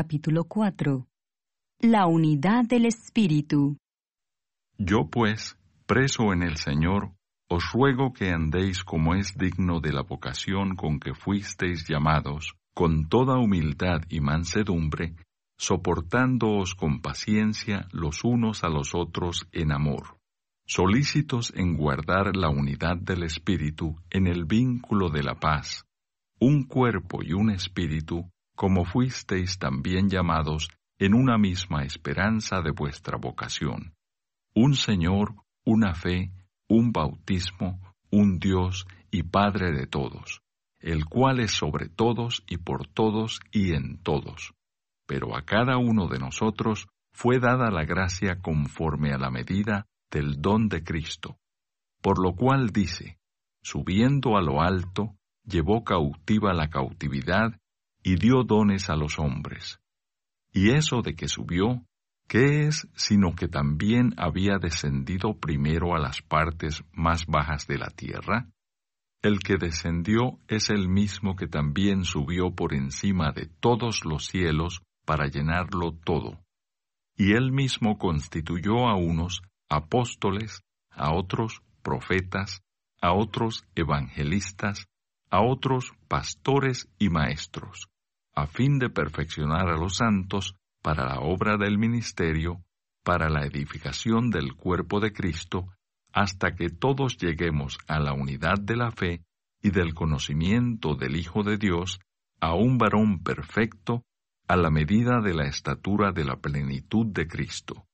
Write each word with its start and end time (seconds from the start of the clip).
capítulo 0.00 0.44
4. 0.44 1.06
La 1.80 2.06
unidad 2.06 2.64
del 2.64 2.86
Espíritu. 2.86 3.76
Yo 4.78 5.10
pues, 5.10 5.58
preso 5.84 6.32
en 6.32 6.42
el 6.42 6.56
Señor, 6.56 7.12
os 7.50 7.70
ruego 7.74 8.14
que 8.14 8.30
andéis 8.30 8.82
como 8.82 9.14
es 9.14 9.36
digno 9.36 9.80
de 9.80 9.92
la 9.92 10.00
vocación 10.00 10.74
con 10.74 11.00
que 11.00 11.12
fuisteis 11.12 11.86
llamados, 11.86 12.54
con 12.74 13.10
toda 13.10 13.36
humildad 13.36 14.00
y 14.08 14.20
mansedumbre, 14.20 15.16
soportándoos 15.58 16.74
con 16.74 17.02
paciencia 17.02 17.86
los 17.92 18.24
unos 18.24 18.64
a 18.64 18.70
los 18.70 18.94
otros 18.94 19.48
en 19.52 19.70
amor, 19.70 20.16
solícitos 20.64 21.52
en 21.54 21.76
guardar 21.76 22.34
la 22.38 22.48
unidad 22.48 22.96
del 22.96 23.22
Espíritu 23.22 23.96
en 24.08 24.28
el 24.28 24.46
vínculo 24.46 25.10
de 25.10 25.24
la 25.24 25.34
paz, 25.34 25.84
un 26.40 26.64
cuerpo 26.64 27.22
y 27.22 27.34
un 27.34 27.50
espíritu, 27.50 28.30
como 28.60 28.84
fuisteis 28.84 29.58
también 29.58 30.10
llamados 30.10 30.68
en 30.98 31.14
una 31.14 31.38
misma 31.38 31.84
esperanza 31.84 32.60
de 32.60 32.72
vuestra 32.72 33.16
vocación, 33.16 33.94
un 34.54 34.74
Señor, 34.74 35.34
una 35.64 35.94
fe, 35.94 36.30
un 36.68 36.92
bautismo, 36.92 37.80
un 38.10 38.38
Dios 38.38 38.86
y 39.10 39.22
Padre 39.22 39.72
de 39.72 39.86
todos, 39.86 40.42
el 40.78 41.06
cual 41.06 41.40
es 41.40 41.52
sobre 41.52 41.88
todos 41.88 42.44
y 42.46 42.58
por 42.58 42.86
todos 42.86 43.40
y 43.50 43.72
en 43.72 43.96
todos. 44.02 44.52
Pero 45.06 45.34
a 45.38 45.46
cada 45.46 45.78
uno 45.78 46.06
de 46.08 46.18
nosotros 46.18 46.86
fue 47.14 47.38
dada 47.38 47.70
la 47.70 47.86
gracia 47.86 48.42
conforme 48.42 49.14
a 49.14 49.16
la 49.16 49.30
medida 49.30 49.86
del 50.10 50.42
don 50.42 50.68
de 50.68 50.84
Cristo. 50.84 51.38
Por 52.02 52.22
lo 52.22 52.34
cual 52.34 52.72
dice, 52.74 53.18
subiendo 53.62 54.36
a 54.36 54.42
lo 54.42 54.60
alto, 54.60 55.16
llevó 55.44 55.82
cautiva 55.82 56.52
la 56.52 56.68
cautividad 56.68 57.58
y 58.02 58.16
dio 58.16 58.42
dones 58.44 58.90
a 58.90 58.96
los 58.96 59.18
hombres. 59.18 59.80
Y 60.52 60.70
eso 60.70 61.02
de 61.02 61.14
que 61.14 61.28
subió 61.28 61.84
¿Qué 62.30 62.68
es 62.68 62.88
sino 62.94 63.34
que 63.34 63.48
también 63.48 64.14
había 64.16 64.58
descendido 64.62 65.36
primero 65.40 65.96
a 65.96 65.98
las 65.98 66.22
partes 66.22 66.84
más 66.92 67.26
bajas 67.26 67.66
de 67.66 67.76
la 67.76 67.88
tierra? 67.88 68.46
El 69.20 69.40
que 69.40 69.56
descendió 69.56 70.38
es 70.46 70.70
el 70.70 70.88
mismo 70.88 71.34
que 71.34 71.48
también 71.48 72.04
subió 72.04 72.54
por 72.54 72.72
encima 72.72 73.32
de 73.32 73.46
todos 73.46 74.04
los 74.04 74.26
cielos 74.26 74.80
para 75.04 75.26
llenarlo 75.26 75.90
todo. 76.04 76.38
Y 77.16 77.32
él 77.32 77.50
mismo 77.50 77.98
constituyó 77.98 78.88
a 78.88 78.94
unos 78.94 79.42
apóstoles, 79.68 80.62
a 80.90 81.12
otros 81.12 81.62
profetas, 81.82 82.62
a 83.02 83.12
otros 83.12 83.64
evangelistas, 83.74 84.86
a 85.30 85.42
otros 85.42 85.92
pastores 86.08 86.88
y 86.98 87.08
maestros, 87.08 87.88
a 88.34 88.46
fin 88.46 88.78
de 88.78 88.90
perfeccionar 88.90 89.68
a 89.68 89.76
los 89.76 89.96
santos 89.96 90.56
para 90.82 91.06
la 91.06 91.20
obra 91.20 91.56
del 91.56 91.78
ministerio, 91.78 92.62
para 93.04 93.28
la 93.28 93.44
edificación 93.46 94.30
del 94.30 94.54
cuerpo 94.54 95.00
de 95.00 95.12
Cristo, 95.12 95.68
hasta 96.12 96.54
que 96.54 96.68
todos 96.68 97.16
lleguemos 97.16 97.78
a 97.86 98.00
la 98.00 98.12
unidad 98.12 98.58
de 98.60 98.76
la 98.76 98.90
fe 98.90 99.22
y 99.62 99.70
del 99.70 99.94
conocimiento 99.94 100.94
del 100.94 101.16
Hijo 101.16 101.42
de 101.42 101.56
Dios, 101.56 102.00
a 102.40 102.54
un 102.54 102.78
varón 102.78 103.22
perfecto, 103.22 104.02
a 104.48 104.56
la 104.56 104.70
medida 104.70 105.20
de 105.20 105.34
la 105.34 105.46
estatura 105.46 106.12
de 106.12 106.24
la 106.24 106.36
plenitud 106.36 107.06
de 107.06 107.28
Cristo, 107.28 107.86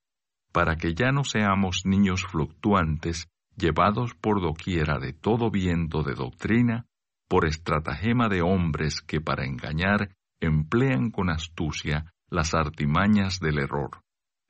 para 0.52 0.76
que 0.76 0.94
ya 0.94 1.12
no 1.12 1.24
seamos 1.24 1.84
niños 1.84 2.24
fluctuantes, 2.24 3.28
llevados 3.56 4.14
por 4.14 4.40
doquiera 4.40 4.98
de 4.98 5.12
todo 5.12 5.50
viento 5.50 6.02
de 6.02 6.14
doctrina, 6.14 6.85
por 7.28 7.46
estratagema 7.46 8.28
de 8.28 8.42
hombres 8.42 9.00
que 9.00 9.20
para 9.20 9.44
engañar 9.44 10.14
emplean 10.40 11.10
con 11.10 11.30
astucia 11.30 12.12
las 12.28 12.54
artimañas 12.54 13.40
del 13.40 13.58
error, 13.58 14.02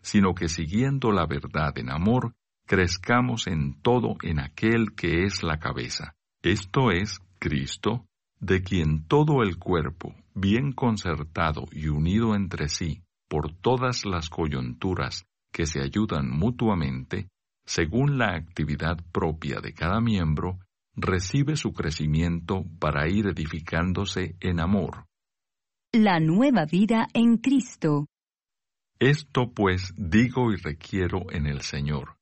sino 0.02 0.34
que 0.34 0.48
siguiendo 0.48 1.12
la 1.12 1.26
verdad 1.26 1.76
en 1.78 1.90
amor, 1.90 2.34
crezcamos 2.66 3.46
en 3.46 3.80
todo 3.80 4.16
en 4.22 4.40
aquel 4.40 4.94
que 4.94 5.24
es 5.24 5.42
la 5.42 5.58
cabeza, 5.58 6.14
esto 6.42 6.90
es 6.90 7.20
Cristo, 7.38 8.06
de 8.40 8.62
quien 8.62 9.06
todo 9.06 9.42
el 9.42 9.58
cuerpo, 9.58 10.14
bien 10.34 10.72
concertado 10.72 11.64
y 11.72 11.88
unido 11.88 12.34
entre 12.34 12.68
sí 12.68 13.02
por 13.28 13.52
todas 13.52 14.04
las 14.04 14.28
coyunturas 14.28 15.26
que 15.52 15.66
se 15.66 15.80
ayudan 15.80 16.30
mutuamente, 16.30 17.28
según 17.64 18.18
la 18.18 18.34
actividad 18.36 18.98
propia 19.10 19.60
de 19.60 19.72
cada 19.72 20.00
miembro, 20.00 20.58
recibe 20.96 21.56
su 21.56 21.72
crecimiento 21.72 22.64
para 22.78 23.08
ir 23.08 23.26
edificándose 23.26 24.36
en 24.40 24.60
amor 24.60 25.06
la 25.96 26.20
nueva 26.20 26.66
vida 26.66 27.08
en 27.14 27.38
Cristo. 27.38 28.06
Esto 28.98 29.52
pues 29.54 29.94
digo 29.96 30.52
y 30.52 30.56
requiero 30.56 31.30
en 31.30 31.46
el 31.46 31.62
Señor, 31.62 32.18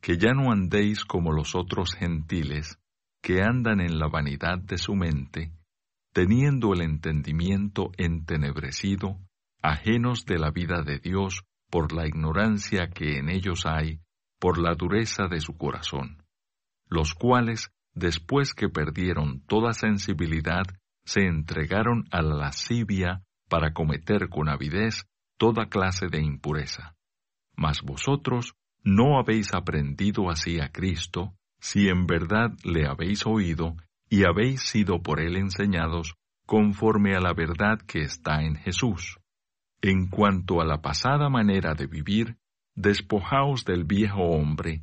que 0.00 0.16
ya 0.16 0.32
no 0.32 0.52
andéis 0.52 1.04
como 1.04 1.32
los 1.32 1.56
otros 1.56 1.94
gentiles, 1.94 2.78
que 3.20 3.42
andan 3.42 3.80
en 3.80 3.98
la 3.98 4.08
vanidad 4.08 4.58
de 4.58 4.78
su 4.78 4.94
mente, 4.94 5.52
teniendo 6.12 6.72
el 6.72 6.82
entendimiento 6.82 7.90
entenebrecido, 7.96 9.18
ajenos 9.60 10.24
de 10.24 10.38
la 10.38 10.50
vida 10.52 10.82
de 10.82 11.00
Dios 11.00 11.42
por 11.68 11.92
la 11.92 12.06
ignorancia 12.06 12.90
que 12.90 13.18
en 13.18 13.28
ellos 13.28 13.66
hay, 13.66 14.00
por 14.38 14.58
la 14.58 14.74
dureza 14.74 15.26
de 15.28 15.40
su 15.40 15.56
corazón, 15.56 16.22
los 16.86 17.14
cuales, 17.14 17.72
después 18.00 18.52
que 18.54 18.68
perdieron 18.68 19.42
toda 19.46 19.72
sensibilidad, 19.72 20.64
se 21.04 21.26
entregaron 21.26 22.06
a 22.10 22.22
la 22.22 22.34
lascivia 22.34 23.22
para 23.48 23.72
cometer 23.72 24.28
con 24.28 24.48
avidez 24.48 25.06
toda 25.38 25.66
clase 25.66 26.08
de 26.08 26.20
impureza. 26.20 26.96
Mas 27.54 27.82
vosotros 27.82 28.54
no 28.82 29.18
habéis 29.18 29.54
aprendido 29.54 30.30
así 30.30 30.60
a 30.60 30.70
Cristo, 30.72 31.34
si 31.60 31.88
en 31.88 32.06
verdad 32.06 32.50
le 32.64 32.86
habéis 32.86 33.26
oído 33.26 33.76
y 34.08 34.24
habéis 34.24 34.62
sido 34.62 35.02
por 35.02 35.20
él 35.20 35.36
enseñados 35.36 36.14
conforme 36.46 37.14
a 37.14 37.20
la 37.20 37.34
verdad 37.34 37.78
que 37.86 38.00
está 38.00 38.42
en 38.42 38.56
Jesús. 38.56 39.18
En 39.82 40.08
cuanto 40.08 40.60
a 40.60 40.64
la 40.64 40.80
pasada 40.80 41.28
manera 41.28 41.74
de 41.74 41.86
vivir, 41.86 42.36
despojaos 42.74 43.64
del 43.64 43.84
viejo 43.84 44.22
hombre, 44.22 44.82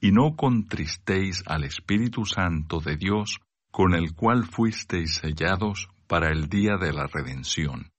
Y 0.00 0.12
no 0.12 0.36
contristéis 0.36 1.42
al 1.46 1.64
Espíritu 1.64 2.24
Santo 2.24 2.80
de 2.80 2.96
Dios, 2.96 3.40
con 3.70 3.94
el 3.94 4.14
cual 4.14 4.44
fuisteis 4.44 5.16
sellados 5.16 5.88
para 6.06 6.30
el 6.30 6.48
día 6.48 6.76
de 6.76 6.92
la 6.92 7.06
redención. 7.06 7.90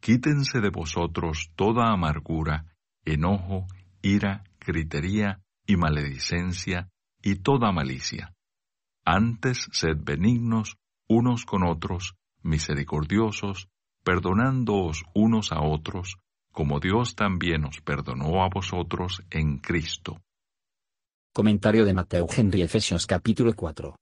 Quítense 0.00 0.60
de 0.60 0.70
vosotros 0.70 1.50
toda 1.56 1.92
amargura, 1.92 2.66
enojo, 3.04 3.66
ira, 4.02 4.44
gritería 4.60 5.40
y 5.66 5.76
maledicencia 5.76 6.88
y 7.22 7.36
toda 7.36 7.72
malicia. 7.72 8.34
Antes 9.04 9.68
sed 9.72 9.96
benignos 10.00 10.76
unos 11.08 11.44
con 11.46 11.64
otros, 11.64 12.14
misericordiosos, 12.42 13.68
perdonándoos 14.04 15.04
unos 15.14 15.52
a 15.52 15.62
otros, 15.62 16.18
como 16.52 16.80
Dios 16.80 17.14
también 17.14 17.64
os 17.64 17.80
perdonó 17.80 18.42
a 18.42 18.48
vosotros 18.48 19.22
en 19.30 19.58
Cristo. 19.58 20.20
Comentario 21.38 21.84
de 21.84 21.94
Mateo 21.94 22.26
Henry 22.36 22.62
Efesios 22.62 23.06
capítulo 23.06 23.54
4. 23.54 23.94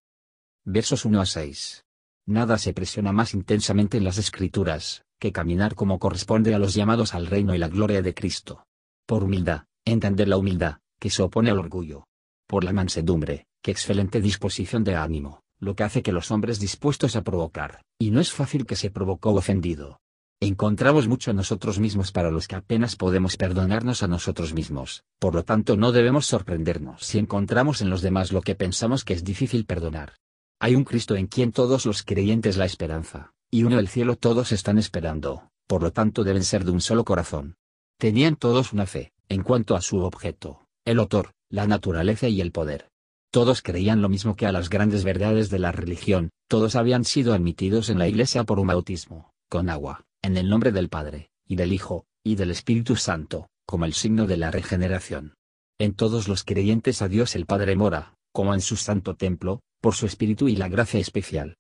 Versos 0.65 1.05
1 1.05 1.21
a 1.21 1.27
6. 1.27 1.85
Nada 2.25 2.57
se 2.57 2.73
presiona 2.73 3.13
más 3.13 3.35
intensamente 3.35 3.99
en 3.99 4.05
las 4.05 4.17
Escrituras, 4.17 5.05
que 5.21 5.33
caminar 5.33 5.75
como 5.75 5.99
corresponde 5.99 6.55
a 6.55 6.59
los 6.59 6.73
llamados 6.73 7.13
al 7.13 7.27
reino 7.27 7.55
y 7.55 7.59
la 7.59 7.69
gloria 7.69 8.01
de 8.01 8.15
Cristo. 8.15 8.65
Por 9.05 9.23
humildad, 9.23 9.65
entender 9.85 10.29
la 10.29 10.39
humildad, 10.39 10.79
que 10.99 11.11
se 11.11 11.23
opone 11.23 11.51
al 11.51 11.59
orgullo. 11.59 12.07
Por 12.47 12.65
la 12.65 12.73
mansedumbre, 12.73 13.45
que 13.63 13.71
excelente 13.71 14.23
disposición 14.23 14.83
de 14.83 14.95
ánimo, 14.95 15.43
lo 15.59 15.77
que 15.77 15.85
hace 15.85 16.03
que 16.03 16.13
los 16.13 16.31
hombres 16.31 16.59
dispuestos 16.59 17.17
a 17.17 17.23
provocar, 17.23 17.83
y 17.99 18.13
no 18.13 18.21
es 18.21 18.33
fácil 18.33 18.65
que 18.65 18.77
se 18.77 18.91
provocó 18.91 19.35
ofendido. 19.35 19.99
Encontramos 20.41 21.09
mucho 21.09 21.33
nosotros 21.33 21.79
mismos 21.79 22.13
para 22.13 22.31
los 22.31 22.47
que 22.47 22.57
apenas 22.57 22.95
podemos 22.95 23.39
perdonarnos 23.39 24.03
a 24.03 24.07
nosotros 24.07 24.53
mismos, 24.53 25.03
por 25.19 25.35
lo 25.35 25.45
tanto 25.45 25.79
no 25.79 25.93
debemos 25.93 26.27
sorprendernos 26.27 27.03
si 27.07 27.19
encontramos 27.19 27.81
en 27.81 27.89
los 27.89 28.03
demás 28.03 28.33
lo 28.33 28.43
que 28.43 28.55
pensamos 28.55 29.03
que 29.03 29.15
es 29.15 29.25
difícil 29.25 29.65
perdonar. 29.65 30.13
Hay 30.61 30.75
un 30.75 30.85
Cristo 30.85 31.17
en 31.17 31.27
quien 31.27 31.53
todos 31.53 31.87
los 31.87 32.03
creyentes 32.03 32.59
la 32.59 32.67
esperanza, 32.67 33.33
y 33.51 33.65
uno 33.65 33.79
el 33.79 33.89
cielo 33.89 34.17
todos 34.17 34.53
están 34.53 34.77
esperando, 34.77 35.51
por 35.67 35.83
lo 35.83 35.91
tanto 35.91 36.23
deben 36.23 36.45
ser 36.45 36.67
de 36.67 36.73
un 36.73 36.83
solo 36.83 37.07
corazón. 37.07 37.57
Tenían 37.99 38.37
todos 38.37 38.75
una 38.75 38.85
fe, 38.85 39.15
en 39.31 39.43
cuanto 39.43 39.75
a 39.75 39.81
su 39.81 40.01
objeto, 40.01 40.67
el 40.85 40.99
autor, 40.99 41.33
la 41.49 41.67
naturaleza 41.67 42.29
y 42.29 42.43
el 42.43 42.53
poder. 42.53 42.91
Todos 43.31 43.63
creían 43.63 44.03
lo 44.03 44.11
mismo 44.11 44.37
que 44.37 44.45
a 44.45 44.53
las 44.53 44.69
grandes 44.69 45.03
verdades 45.03 45.49
de 45.49 45.61
la 45.61 45.73
religión, 45.73 46.29
todos 46.47 46.77
habían 46.77 47.05
sido 47.05 47.33
admitidos 47.33 47.89
en 47.89 47.99
la 47.99 48.07
iglesia 48.07 48.45
por 48.45 48.59
un 48.61 48.67
bautismo, 48.67 49.33
con 49.49 49.71
agua, 49.71 50.05
en 50.27 50.37
el 50.37 50.49
nombre 50.49 50.73
del 50.73 50.89
Padre, 50.89 51.31
y 51.47 51.55
del 51.55 51.73
Hijo, 51.73 52.05
y 52.25 52.35
del 52.35 52.51
Espíritu 52.51 52.97
Santo, 52.97 53.49
como 53.65 53.85
el 53.85 53.93
signo 53.93 54.27
de 54.27 54.37
la 54.37 54.51
regeneración. 54.51 55.37
En 55.79 55.95
todos 55.95 56.27
los 56.27 56.43
creyentes 56.43 57.01
a 57.01 57.07
Dios 57.07 57.37
el 57.37 57.47
Padre 57.47 57.77
mora, 57.77 58.17
como 58.33 58.53
en 58.53 58.61
su 58.61 58.75
santo 58.75 59.15
templo, 59.15 59.61
por 59.81 59.95
su 59.95 60.05
Espíritu 60.05 60.49
y 60.49 60.57
la 60.57 60.69
gracia 60.69 60.99
especial. 60.99 61.59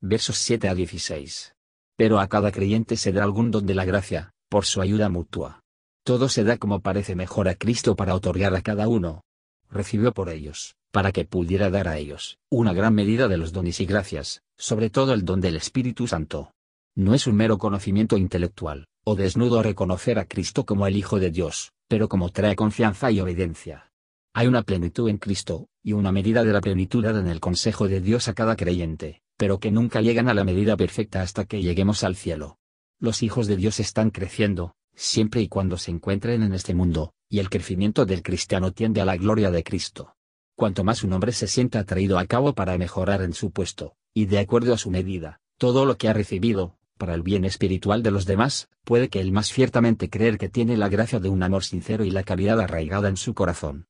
Versos 0.00 0.36
7 0.38 0.68
a 0.68 0.74
16. 0.74 1.54
Pero 1.96 2.18
a 2.18 2.26
cada 2.26 2.50
creyente 2.50 2.96
se 2.96 3.12
da 3.12 3.22
algún 3.22 3.52
don 3.52 3.66
de 3.66 3.74
la 3.76 3.84
gracia, 3.84 4.32
por 4.48 4.64
su 4.64 4.80
ayuda 4.80 5.08
mutua. 5.08 5.60
Todo 6.02 6.28
se 6.28 6.42
da 6.42 6.56
como 6.56 6.80
parece 6.80 7.14
mejor 7.14 7.48
a 7.48 7.54
Cristo 7.54 7.94
para 7.94 8.16
otorgar 8.16 8.52
a 8.56 8.62
cada 8.62 8.88
uno. 8.88 9.22
Recibió 9.70 10.12
por 10.12 10.28
ellos, 10.28 10.74
para 10.90 11.12
que 11.12 11.24
pudiera 11.24 11.70
dar 11.70 11.86
a 11.86 11.98
ellos, 11.98 12.36
una 12.50 12.72
gran 12.72 12.96
medida 12.96 13.28
de 13.28 13.36
los 13.36 13.52
dones 13.52 13.78
y 13.78 13.86
gracias, 13.86 14.42
sobre 14.58 14.90
todo 14.90 15.14
el 15.14 15.24
don 15.24 15.40
del 15.40 15.54
Espíritu 15.54 16.08
Santo. 16.08 16.52
No 16.94 17.14
es 17.14 17.26
un 17.26 17.36
mero 17.36 17.58
conocimiento 17.58 18.18
intelectual, 18.18 18.86
o 19.04 19.14
desnudo 19.14 19.62
reconocer 19.62 20.18
a 20.18 20.26
Cristo 20.26 20.66
como 20.66 20.86
el 20.86 20.96
Hijo 20.96 21.18
de 21.18 21.30
Dios, 21.30 21.72
pero 21.88 22.08
como 22.08 22.28
trae 22.30 22.54
confianza 22.54 23.10
y 23.10 23.20
obediencia. 23.20 23.90
Hay 24.34 24.46
una 24.46 24.62
plenitud 24.62 25.08
en 25.08 25.18
Cristo, 25.18 25.68
y 25.82 25.92
una 25.92 26.12
medida 26.12 26.44
de 26.44 26.52
la 26.52 26.60
plenitud 26.60 27.04
en 27.04 27.28
el 27.28 27.40
consejo 27.40 27.88
de 27.88 28.00
Dios 28.00 28.28
a 28.28 28.34
cada 28.34 28.56
creyente, 28.56 29.22
pero 29.36 29.58
que 29.58 29.70
nunca 29.70 30.00
llegan 30.00 30.28
a 30.28 30.34
la 30.34 30.44
medida 30.44 30.76
perfecta 30.76 31.22
hasta 31.22 31.44
que 31.44 31.62
lleguemos 31.62 32.04
al 32.04 32.16
cielo. 32.16 32.58
Los 32.98 33.22
hijos 33.22 33.46
de 33.46 33.56
Dios 33.56 33.80
están 33.80 34.10
creciendo, 34.10 34.74
siempre 34.94 35.40
y 35.40 35.48
cuando 35.48 35.78
se 35.78 35.90
encuentren 35.90 36.42
en 36.42 36.52
este 36.52 36.74
mundo, 36.74 37.14
y 37.28 37.38
el 37.38 37.50
crecimiento 37.50 38.06
del 38.06 38.22
cristiano 38.22 38.72
tiende 38.72 39.00
a 39.00 39.04
la 39.04 39.16
gloria 39.16 39.50
de 39.50 39.64
Cristo 39.64 40.14
cuanto 40.62 40.84
más 40.84 41.02
un 41.02 41.12
hombre 41.12 41.32
se 41.32 41.48
sienta 41.48 41.80
atraído 41.80 42.20
a 42.20 42.26
cabo 42.26 42.54
para 42.54 42.78
mejorar 42.78 43.22
en 43.22 43.32
su 43.32 43.50
puesto, 43.50 43.96
y 44.14 44.26
de 44.26 44.38
acuerdo 44.38 44.72
a 44.74 44.78
su 44.78 44.92
medida, 44.92 45.40
todo 45.58 45.84
lo 45.84 45.96
que 45.96 46.08
ha 46.08 46.12
recibido, 46.12 46.76
para 47.02 47.16
el 47.16 47.22
bien 47.24 47.44
espiritual 47.44 48.04
de 48.04 48.12
los 48.12 48.26
demás, 48.26 48.68
puede 48.84 49.08
que 49.08 49.18
él 49.18 49.32
más 49.32 49.48
ciertamente 49.48 50.08
creer 50.08 50.38
que 50.38 50.48
tiene 50.48 50.76
la 50.76 50.88
gracia 50.88 51.18
de 51.18 51.28
un 51.28 51.42
amor 51.42 51.64
sincero 51.64 52.04
y 52.04 52.12
la 52.12 52.22
caridad 52.22 52.60
arraigada 52.60 53.08
en 53.08 53.16
su 53.16 53.34
corazón. 53.34 53.88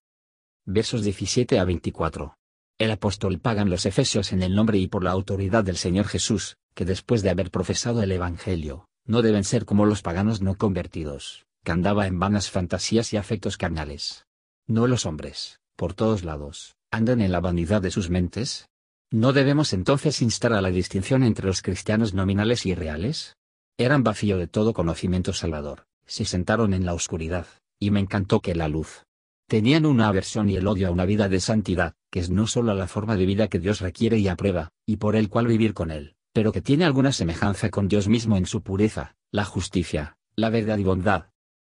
Versos 0.64 1.04
17 1.04 1.58
a 1.58 1.64
24. 1.66 2.38
El 2.78 2.90
apóstol 2.90 3.38
pagan 3.38 3.68
los 3.68 3.84
efesios 3.84 4.32
en 4.32 4.42
el 4.42 4.54
nombre 4.54 4.78
y 4.78 4.86
por 4.86 5.04
la 5.04 5.10
autoridad 5.10 5.62
del 5.62 5.76
Señor 5.76 6.06
Jesús, 6.06 6.56
que 6.72 6.86
después 6.86 7.20
de 7.20 7.28
haber 7.28 7.50
profesado 7.50 8.02
el 8.02 8.12
Evangelio, 8.12 8.88
no 9.04 9.20
deben 9.20 9.44
ser 9.44 9.66
como 9.66 9.84
los 9.84 10.00
paganos 10.00 10.40
no 10.40 10.54
convertidos, 10.54 11.44
que 11.64 11.72
andaba 11.72 12.06
en 12.06 12.18
vanas 12.18 12.50
fantasías 12.50 13.12
y 13.12 13.18
afectos 13.18 13.58
carnales. 13.58 14.24
No 14.66 14.86
los 14.86 15.04
hombres, 15.04 15.60
por 15.76 15.92
todos 15.92 16.24
lados, 16.24 16.76
andan 16.90 17.20
en 17.20 17.30
la 17.30 17.40
vanidad 17.40 17.82
de 17.82 17.90
sus 17.90 18.08
mentes? 18.08 18.70
¿No 19.12 19.34
debemos 19.34 19.74
entonces 19.74 20.22
instar 20.22 20.54
a 20.54 20.62
la 20.62 20.70
distinción 20.70 21.22
entre 21.22 21.46
los 21.46 21.60
cristianos 21.60 22.14
nominales 22.14 22.64
y 22.64 22.74
reales? 22.74 23.36
Eran 23.76 24.02
vacío 24.02 24.38
de 24.38 24.46
todo 24.46 24.72
conocimiento 24.72 25.34
salvador, 25.34 25.84
se 26.06 26.24
sentaron 26.24 26.72
en 26.72 26.86
la 26.86 26.94
oscuridad, 26.94 27.46
y 27.78 27.90
me 27.90 28.00
encantó 28.00 28.40
que 28.40 28.54
la 28.54 28.68
luz. 28.68 29.04
Tenían 29.48 29.84
una 29.84 30.08
aversión 30.08 30.48
y 30.48 30.56
el 30.56 30.66
odio 30.66 30.88
a 30.88 30.90
una 30.92 31.04
vida 31.04 31.28
de 31.28 31.40
santidad, 31.40 31.92
que 32.10 32.20
es 32.20 32.30
no 32.30 32.46
solo 32.46 32.72
la 32.72 32.88
forma 32.88 33.16
de 33.16 33.26
vida 33.26 33.48
que 33.48 33.58
Dios 33.58 33.82
requiere 33.82 34.16
y 34.16 34.28
aprueba, 34.28 34.70
y 34.86 34.96
por 34.96 35.14
el 35.14 35.28
cual 35.28 35.46
vivir 35.46 35.74
con 35.74 35.90
Él, 35.90 36.14
pero 36.32 36.50
que 36.50 36.62
tiene 36.62 36.86
alguna 36.86 37.12
semejanza 37.12 37.68
con 37.68 37.88
Dios 37.88 38.08
mismo 38.08 38.38
en 38.38 38.46
su 38.46 38.62
pureza, 38.62 39.14
la 39.30 39.44
justicia, 39.44 40.16
la 40.36 40.48
verdad 40.48 40.78
y 40.78 40.84
bondad. 40.84 41.26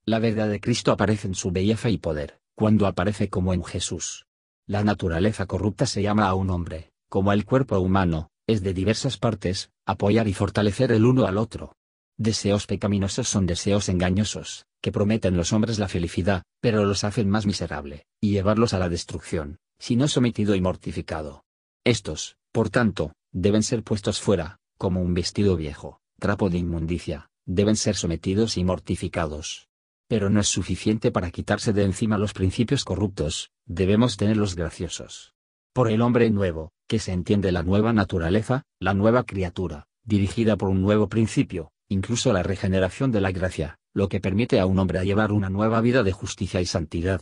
La 0.05 0.19
verdad 0.19 0.47
de 0.47 0.59
Cristo 0.59 0.91
aparece 0.91 1.27
en 1.27 1.33
su 1.33 1.49
belleza 1.49 1.89
y 1.89 1.97
poder, 1.97 2.39
cuando 2.53 2.85
aparece 2.85 3.29
como 3.29 3.55
en 3.55 3.63
Jesús. 3.63 4.27
La 4.67 4.83
naturaleza 4.83 5.47
corrupta 5.47 5.87
se 5.87 6.03
llama 6.03 6.27
a 6.27 6.35
un 6.35 6.51
hombre, 6.51 6.90
como 7.11 7.33
el 7.33 7.43
cuerpo 7.43 7.77
humano, 7.77 8.29
es 8.47 8.63
de 8.63 8.73
diversas 8.73 9.17
partes, 9.17 9.69
apoyar 9.85 10.29
y 10.29 10.33
fortalecer 10.33 10.93
el 10.93 11.03
uno 11.03 11.25
al 11.25 11.37
otro. 11.37 11.75
Deseos 12.17 12.67
pecaminosos 12.67 13.27
son 13.27 13.45
deseos 13.45 13.89
engañosos, 13.89 14.65
que 14.81 14.93
prometen 14.93 15.35
los 15.35 15.51
hombres 15.51 15.77
la 15.77 15.89
felicidad, 15.89 16.43
pero 16.61 16.85
los 16.85 17.03
hacen 17.03 17.29
más 17.29 17.45
miserable, 17.45 18.05
y 18.21 18.31
llevarlos 18.31 18.73
a 18.73 18.79
la 18.79 18.87
destrucción, 18.87 19.57
si 19.77 19.97
no 19.97 20.07
sometido 20.07 20.55
y 20.55 20.61
mortificado. 20.61 21.43
Estos, 21.83 22.37
por 22.53 22.69
tanto, 22.69 23.11
deben 23.33 23.63
ser 23.63 23.83
puestos 23.83 24.21
fuera, 24.21 24.59
como 24.77 25.01
un 25.01 25.13
vestido 25.13 25.57
viejo, 25.57 25.99
trapo 26.17 26.49
de 26.49 26.59
inmundicia, 26.59 27.29
deben 27.45 27.75
ser 27.75 27.97
sometidos 27.97 28.55
y 28.55 28.63
mortificados 28.63 29.67
pero 30.07 30.29
no 30.29 30.41
es 30.41 30.49
suficiente 30.49 31.09
para 31.09 31.31
quitarse 31.31 31.71
de 31.71 31.85
encima 31.85 32.17
los 32.17 32.33
principios 32.33 32.83
corruptos, 32.83 33.51
debemos 33.65 34.17
tenerlos 34.17 34.57
graciosos. 34.57 35.33
Por 35.73 35.89
el 35.89 36.01
hombre 36.01 36.29
nuevo, 36.29 36.73
que 36.91 36.99
se 36.99 37.13
entiende 37.13 37.53
la 37.53 37.63
nueva 37.63 37.93
naturaleza, 37.93 38.63
la 38.77 38.93
nueva 38.93 39.23
criatura, 39.23 39.87
dirigida 40.03 40.57
por 40.57 40.67
un 40.67 40.81
nuevo 40.81 41.07
principio, 41.07 41.71
incluso 41.87 42.33
la 42.33 42.43
regeneración 42.43 43.13
de 43.13 43.21
la 43.21 43.31
gracia, 43.31 43.77
lo 43.93 44.09
que 44.09 44.19
permite 44.19 44.59
a 44.59 44.65
un 44.65 44.77
hombre 44.77 45.01
llevar 45.05 45.31
una 45.31 45.49
nueva 45.49 45.79
vida 45.79 46.03
de 46.03 46.11
justicia 46.11 46.59
y 46.59 46.65
santidad. 46.65 47.21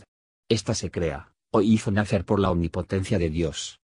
Esta 0.50 0.74
se 0.74 0.90
crea, 0.90 1.36
o 1.52 1.62
hizo 1.62 1.92
nacer 1.92 2.26
por 2.26 2.40
la 2.40 2.50
omnipotencia 2.50 3.20
de 3.20 3.30
Dios. 3.30 3.80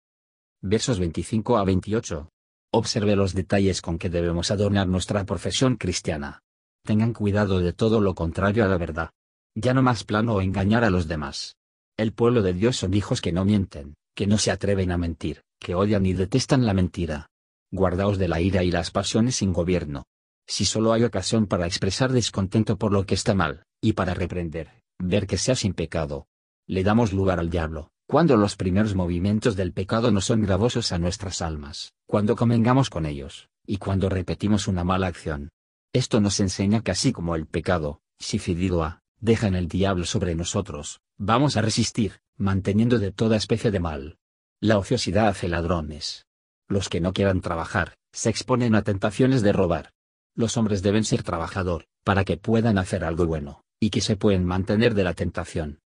Versos 0.61 0.99
25 0.99 1.57
a 1.57 1.65
28. 1.65 2.29
Observe 2.71 3.17
los 3.17 3.33
detalles 3.33 3.81
con 3.81 3.97
que 3.97 4.09
debemos 4.09 4.51
adornar 4.51 4.87
nuestra 4.87 5.25
profesión 5.25 5.75
cristiana 5.75 6.43
tengan 6.85 7.13
cuidado 7.13 7.59
de 7.59 7.73
todo 7.73 8.01
lo 8.01 8.13
contrario 8.13 8.63
a 8.63 8.67
la 8.67 8.77
verdad. 8.77 9.09
Ya 9.55 9.73
no 9.73 9.81
más 9.81 10.05
plano 10.05 10.35
o 10.35 10.41
engañar 10.41 10.83
a 10.83 10.89
los 10.89 11.09
demás. 11.09 11.55
El 11.97 12.13
pueblo 12.13 12.41
de 12.41 12.53
Dios 12.53 12.77
son 12.77 12.93
hijos 12.93 13.21
que 13.21 13.31
no 13.31 13.45
mienten, 13.45 13.95
que 14.15 14.27
no 14.27 14.37
se 14.37 14.51
atreven 14.51 14.91
a 14.91 14.97
mentir, 14.97 15.43
que 15.63 15.73
odian 15.73 16.05
y 16.05 16.13
detestan 16.13 16.67
la 16.67 16.75
mentira. 16.75 17.31
Guardaos 17.71 18.19
de 18.19 18.27
la 18.27 18.39
ira 18.39 18.63
y 18.63 18.69
las 18.69 18.91
pasiones 18.91 19.37
sin 19.37 19.51
gobierno. 19.51 20.03
Si 20.45 20.65
solo 20.65 20.93
hay 20.93 21.03
ocasión 21.03 21.47
para 21.47 21.65
expresar 21.65 22.11
descontento 22.11 22.77
por 22.77 22.91
lo 22.91 23.07
que 23.07 23.15
está 23.15 23.33
mal, 23.33 23.63
y 23.81 23.93
para 23.93 24.13
reprender, 24.13 24.69
ver 24.99 25.25
que 25.25 25.39
sea 25.39 25.55
sin 25.55 25.73
pecado. 25.73 26.27
Le 26.67 26.83
damos 26.83 27.13
lugar 27.13 27.39
al 27.39 27.49
diablo, 27.49 27.89
cuando 28.07 28.37
los 28.37 28.55
primeros 28.55 28.93
movimientos 28.93 29.55
del 29.55 29.73
pecado 29.73 30.11
no 30.11 30.21
son 30.21 30.41
gravosos 30.43 30.91
a 30.91 30.99
nuestras 30.99 31.41
almas, 31.41 31.93
cuando 32.05 32.35
convengamos 32.35 32.91
con 32.91 33.07
ellos, 33.07 33.49
y 33.65 33.77
cuando 33.77 34.09
repetimos 34.09 34.67
una 34.67 34.83
mala 34.83 35.07
acción, 35.07 35.49
esto 35.93 36.19
nos 36.19 36.39
enseña 36.39 36.81
que 36.81 36.91
así 36.91 37.11
como 37.11 37.35
el 37.35 37.45
pecado, 37.45 38.01
si 38.19 38.37
a, 38.81 38.99
deja 39.19 39.47
en 39.47 39.55
el 39.55 39.67
diablo 39.67 40.05
sobre 40.05 40.35
nosotros, 40.35 40.99
vamos 41.17 41.55
a 41.55 41.61
resistir, 41.61 42.19
manteniendo 42.37 42.99
de 42.99 43.11
toda 43.11 43.37
especie 43.37 43.71
de 43.71 43.79
mal. 43.79 44.17
La 44.63 44.77
ociosidad 44.77 45.27
hace 45.27 45.49
ladrones. 45.49 46.25
Los 46.69 46.87
que 46.87 47.01
no 47.01 47.11
quieran 47.11 47.41
trabajar, 47.41 47.95
se 48.13 48.29
exponen 48.29 48.75
a 48.75 48.81
tentaciones 48.81 49.41
de 49.41 49.51
robar. 49.51 49.91
Los 50.35 50.55
hombres 50.55 50.81
deben 50.81 51.03
ser 51.03 51.21
trabajador, 51.21 51.83
para 52.05 52.23
que 52.23 52.37
puedan 52.37 52.77
hacer 52.77 53.03
algo 53.03 53.25
bueno, 53.25 53.65
y 53.81 53.89
que 53.89 53.99
se 53.99 54.15
pueden 54.15 54.45
mantener 54.45 54.93
de 54.93 55.03
la 55.03 55.15
tentación. 55.15 55.79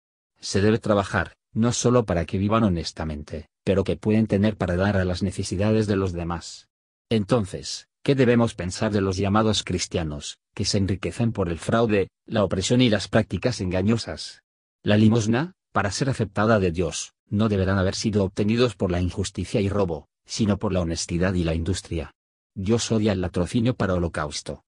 Se 0.42 0.60
debe 0.60 0.78
trabajar, 0.78 1.38
no 1.54 1.72
solo 1.72 2.06
para 2.06 2.26
que 2.26 2.38
vivan 2.38 2.66
honestamente, 2.66 3.48
pero 3.64 3.86
que 3.86 3.96
pueden 3.96 4.28
tener 4.28 4.58
para 4.58 4.76
dar 4.76 4.98
a 4.98 5.06
las 5.06 5.24
necesidades 5.24 5.88
de 5.88 5.96
los 5.96 6.12
demás. 6.12 6.68
Entonces, 7.10 7.88
¿Qué 8.04 8.14
debemos 8.14 8.56
pensar 8.56 8.92
de 8.92 9.02
los 9.02 9.16
llamados 9.16 9.64
cristianos, 9.64 10.38
que 10.54 10.66
se 10.66 10.78
enriquecen 10.78 11.32
por 11.32 11.50
el 11.50 11.58
fraude, 11.58 12.10
la 12.28 12.44
opresión 12.44 12.82
y 12.82 12.90
las 12.90 13.08
prácticas 13.08 13.62
engañosas? 13.62 14.44
La 14.84 14.96
limosna, 14.96 15.54
para 15.72 15.90
ser 15.90 16.10
aceptada 16.12 16.60
de 16.60 16.72
Dios, 16.72 17.15
no 17.30 17.50
deberán 17.50 17.78
haber 17.78 17.96
sido 17.96 18.24
obtenidos 18.24 18.76
por 18.76 18.92
la 18.92 19.02
injusticia 19.02 19.62
y 19.62 19.70
robo, 19.70 20.08
sino 20.26 20.58
por 20.58 20.74
la 20.74 20.82
honestidad 20.82 21.34
y 21.34 21.44
la 21.44 21.54
industria. 21.54 22.14
Dios 22.56 22.92
odia 22.92 23.12
el 23.12 23.22
latrocinio 23.22 23.76
para 23.76 23.94
holocausto. 23.94 24.64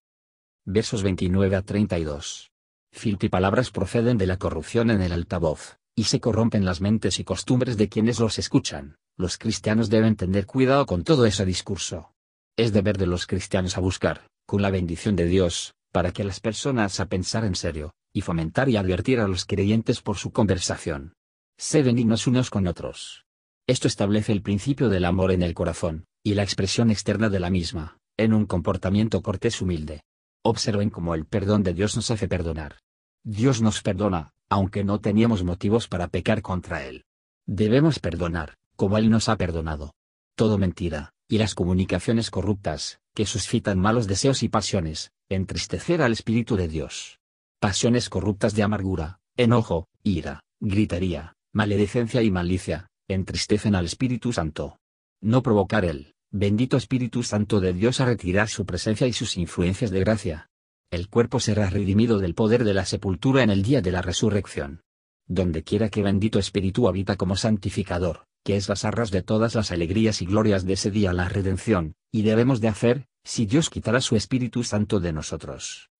Versos 0.64 1.02
29 1.02 1.56
a 1.56 1.62
32. 1.62 2.50
Filtro 2.92 3.26
y 3.26 3.30
palabras 3.30 3.70
proceden 3.70 4.18
de 4.18 4.26
la 4.26 4.36
corrupción 4.36 4.90
en 4.90 5.02
el 5.02 5.12
altavoz, 5.12 5.78
y 5.94 6.04
se 6.04 6.20
corrompen 6.20 6.64
las 6.64 6.80
mentes 6.80 7.18
y 7.18 7.24
costumbres 7.24 7.76
de 7.76 7.88
quienes 7.88 8.20
los 8.20 8.38
escuchan. 8.38 8.96
Los 9.16 9.38
cristianos 9.38 9.88
deben 9.88 10.16
tener 10.16 10.46
cuidado 10.46 10.86
con 10.86 11.04
todo 11.04 11.26
ese 11.26 11.44
discurso 11.44 12.12
es 12.58 12.72
deber 12.72 12.98
de 12.98 13.06
los 13.06 13.28
cristianos 13.28 13.78
a 13.78 13.80
buscar, 13.80 14.26
con 14.44 14.62
la 14.62 14.70
bendición 14.70 15.14
de 15.14 15.26
Dios, 15.26 15.74
para 15.92 16.10
que 16.10 16.24
las 16.24 16.40
personas 16.40 16.98
a 16.98 17.06
pensar 17.06 17.44
en 17.44 17.54
serio, 17.54 17.94
y 18.12 18.22
fomentar 18.22 18.68
y 18.68 18.76
advertir 18.76 19.20
a 19.20 19.28
los 19.28 19.44
creyentes 19.44 20.02
por 20.02 20.16
su 20.16 20.32
conversación. 20.32 21.14
Sé 21.60 21.82
benignos 21.82 22.28
unos 22.28 22.50
con 22.50 22.68
otros. 22.68 23.26
Esto 23.66 23.88
establece 23.88 24.30
el 24.30 24.42
principio 24.42 24.88
del 24.88 25.04
amor 25.04 25.32
en 25.32 25.42
el 25.42 25.54
corazón, 25.54 26.04
y 26.22 26.34
la 26.34 26.44
expresión 26.44 26.88
externa 26.88 27.30
de 27.30 27.40
la 27.40 27.50
misma, 27.50 27.98
en 28.16 28.32
un 28.32 28.46
comportamiento 28.46 29.22
cortés 29.22 29.60
humilde. 29.60 30.02
Observen 30.44 30.88
cómo 30.88 31.16
el 31.16 31.26
perdón 31.26 31.64
de 31.64 31.74
Dios 31.74 31.96
nos 31.96 32.12
hace 32.12 32.28
perdonar. 32.28 32.76
Dios 33.24 33.60
nos 33.60 33.82
perdona, 33.82 34.30
aunque 34.48 34.84
no 34.84 35.00
teníamos 35.00 35.42
motivos 35.42 35.88
para 35.88 36.06
pecar 36.06 36.42
contra 36.42 36.84
Él. 36.84 37.04
Debemos 37.44 37.98
perdonar, 37.98 38.54
como 38.76 38.96
Él 38.96 39.10
nos 39.10 39.28
ha 39.28 39.34
perdonado. 39.34 39.94
Todo 40.36 40.58
mentira, 40.58 41.10
y 41.26 41.38
las 41.38 41.56
comunicaciones 41.56 42.30
corruptas, 42.30 43.00
que 43.14 43.26
suscitan 43.26 43.80
malos 43.80 44.06
deseos 44.06 44.44
y 44.44 44.48
pasiones, 44.48 45.10
entristecer 45.28 46.02
al 46.02 46.12
Espíritu 46.12 46.54
de 46.54 46.68
Dios. 46.68 47.18
Pasiones 47.58 48.08
corruptas 48.08 48.54
de 48.54 48.62
amargura, 48.62 49.18
enojo, 49.36 49.88
ira, 50.04 50.44
gritería, 50.60 51.34
maledicencia 51.52 52.22
y 52.22 52.30
malicia, 52.30 52.90
entristecen 53.08 53.74
al 53.74 53.86
Espíritu 53.86 54.32
Santo. 54.32 54.78
No 55.20 55.42
provocar 55.42 55.84
el 55.84 56.14
bendito 56.30 56.76
Espíritu 56.76 57.22
Santo 57.22 57.60
de 57.60 57.72
Dios 57.72 58.00
a 58.00 58.04
retirar 58.04 58.48
su 58.48 58.66
presencia 58.66 59.06
y 59.06 59.12
sus 59.12 59.36
influencias 59.36 59.90
de 59.90 60.00
gracia. 60.00 60.50
El 60.90 61.08
cuerpo 61.08 61.40
será 61.40 61.70
redimido 61.70 62.18
del 62.18 62.34
poder 62.34 62.64
de 62.64 62.74
la 62.74 62.84
sepultura 62.84 63.42
en 63.42 63.50
el 63.50 63.62
día 63.62 63.80
de 63.80 63.92
la 63.92 64.02
resurrección. 64.02 64.82
Donde 65.26 65.62
quiera 65.62 65.88
que 65.88 66.02
bendito 66.02 66.38
Espíritu 66.38 66.88
habita 66.88 67.16
como 67.16 67.36
santificador, 67.36 68.24
que 68.44 68.56
es 68.56 68.68
las 68.68 68.84
arras 68.84 69.10
de 69.10 69.22
todas 69.22 69.54
las 69.54 69.70
alegrías 69.70 70.22
y 70.22 70.26
glorias 70.26 70.64
de 70.64 70.74
ese 70.74 70.90
día 70.90 71.12
la 71.12 71.28
redención, 71.28 71.94
y 72.10 72.22
debemos 72.22 72.60
de 72.60 72.68
hacer, 72.68 73.06
si 73.24 73.44
Dios 73.44 73.68
quitará 73.68 74.00
su 74.00 74.16
Espíritu 74.16 74.64
Santo 74.64 75.00
de 75.00 75.12
nosotros. 75.12 75.90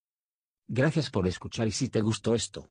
Gracias 0.66 1.10
por 1.10 1.26
escuchar 1.26 1.68
y 1.68 1.72
si 1.72 1.88
te 1.88 2.00
gustó 2.00 2.34
esto, 2.34 2.70